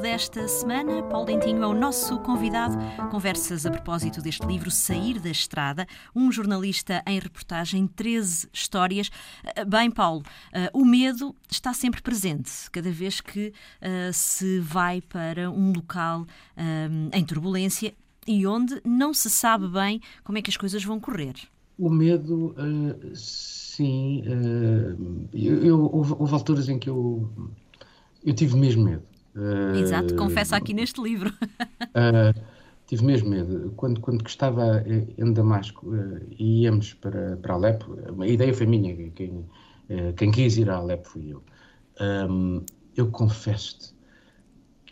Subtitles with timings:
[0.00, 1.02] desta semana.
[1.02, 2.74] Paulo Dentinho é o nosso convidado.
[3.10, 9.10] Conversas a propósito deste livro Sair da Estrada, um jornalista em reportagem, 13 histórias.
[9.44, 10.22] Ah, bem, Paulo,
[10.54, 13.52] ah, o medo está sempre presente, cada vez que
[13.82, 16.26] ah, se vai para um local
[17.12, 17.92] em turbulência
[18.26, 21.34] e onde não se sabe bem como é que as coisas vão correr.
[21.78, 22.54] O medo,
[23.14, 24.22] sim.
[25.32, 27.30] eu, eu, houve, houve alturas em que eu
[28.24, 29.02] eu tive mesmo medo.
[29.78, 31.30] Exato, confessa aqui neste livro.
[31.30, 32.40] uh,
[32.86, 33.72] tive mesmo medo.
[33.76, 38.94] Quando, quando estava em Damasco uh, e íamos para, para Alepo, a ideia foi minha,
[39.10, 39.44] quem,
[40.16, 41.42] quem quis ir a Alepo fui eu.
[42.94, 43.94] Eu confesso-te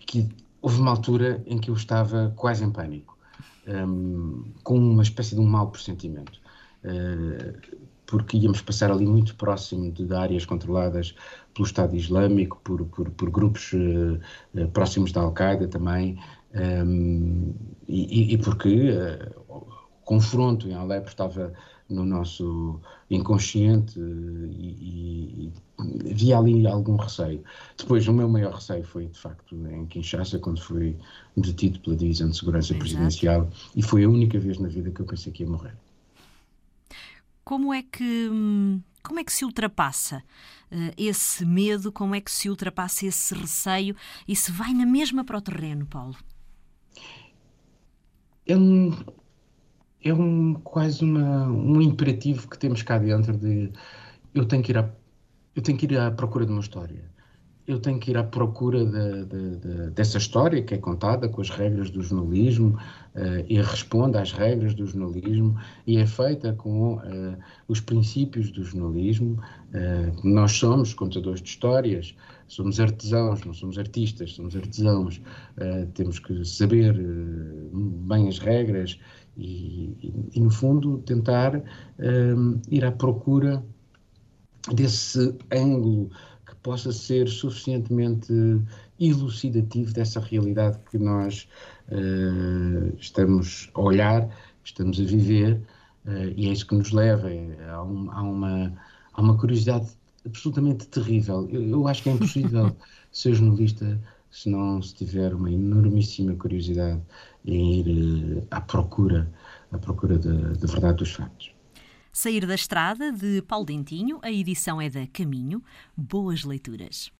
[0.07, 0.29] que
[0.63, 3.19] houve uma altura em que eu estava quase em pânico,
[4.63, 6.41] com uma espécie de um mau pressentimento.
[8.11, 11.15] Porque íamos passar ali muito próximo de, de áreas controladas
[11.55, 16.19] pelo Estado Islâmico, por, por, por grupos uh, próximos da Al-Qaeda também,
[16.53, 17.55] um, ehm,
[17.87, 19.67] e, e, porque uh, o
[20.05, 21.53] confronto em Alepo estava
[21.91, 27.43] no nosso inconsciente e, e, havia ali algum receio.
[27.77, 30.97] Depois, o meu maior receio foi, de facto, em Kinshasa, quando fui
[31.37, 32.79] detido pela Divisão de Segurança Exato.
[32.81, 35.75] Presidencial, e foi a única vez na vida que eu pensei que ia morrer.
[37.45, 40.23] Como é que, hum, como é que se ultrapassa
[40.71, 41.91] uh, esse medo?
[41.93, 45.87] Como é que se ultrapassa esse receio e se vai na mesma para o terreno,
[45.87, 46.17] Paulo?
[48.47, 48.91] É um,
[50.03, 53.71] é um quase uma, um imperativo que temos cá dentro de
[54.35, 54.91] eu tenho que ir à,
[55.55, 57.11] eu tenho que ir à procura de uma história
[57.71, 61.41] eu tenho que ir à procura de, de, de, dessa história que é contada com
[61.41, 62.77] as regras do jornalismo
[63.15, 67.37] uh, e responde às regras do jornalismo e é feita com uh,
[67.69, 69.41] os princípios do jornalismo.
[69.69, 72.15] Uh, nós somos contadores de histórias,
[72.49, 75.21] somos artesãos, não somos artistas, somos artesãos.
[75.95, 76.99] temos que saber
[78.09, 78.99] bem as regras
[79.37, 81.63] e, e, e no fundo, tentar
[82.69, 83.63] ir à procura
[84.75, 86.11] desse ângulo
[86.63, 88.33] possa ser suficientemente
[88.99, 91.49] elucidativo dessa realidade que nós
[91.91, 94.29] uh, estamos a olhar,
[94.65, 95.61] estamos a viver,
[96.07, 98.73] uh, e é isso que nos leva a, um, a, uma,
[99.15, 99.89] a uma curiosidade
[100.27, 101.49] absolutamente terrível.
[101.51, 102.77] Eu, eu acho que é impossível
[103.11, 104.01] ser jornalista
[104.31, 107.01] se não se tiver uma enormíssima curiosidade
[107.45, 109.33] em ir uh, à procura,
[109.73, 111.60] à procura da verdade dos fatos.
[112.13, 115.63] Sair da Estrada, de Paulo Dentinho, a edição é da Caminho.
[115.97, 117.11] Boas leituras.